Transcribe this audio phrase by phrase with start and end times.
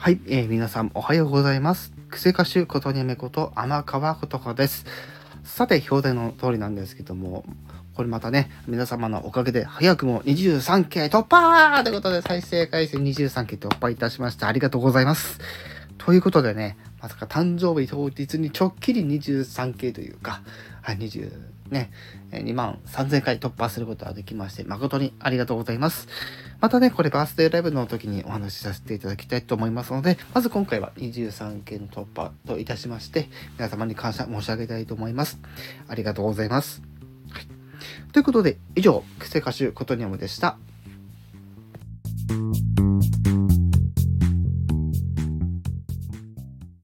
[0.00, 1.92] はい、えー、皆さんおはようございます。
[2.08, 4.86] 癖歌手ことにめこと天川ことかです。
[5.44, 7.44] さて、表題の通りなんですけども、
[7.94, 14.48] これまたね、皆様のおかげで早くも 23K 突破ということで再生回数 23K 突破いたしました。
[14.48, 15.38] ありがとうございます。
[15.98, 20.42] ということでね、まさか誕生日当日にちょっきり 23K というか、
[20.82, 21.32] はい、20
[21.70, 21.90] ね、
[22.32, 26.08] 2万3000回突破することができまして、誠にありがとうございます。
[26.60, 35.38] またね、これバースデーライブの時にお話しさせていただきたいと思いますので、まず今回は23件突破といたしまして、皆様に感謝申し上げたいと思います。
[35.88, 36.82] ありがとうございます。
[37.30, 37.46] はい、
[38.12, 40.58] ということで、以上、クセ歌手ことにゃむでした。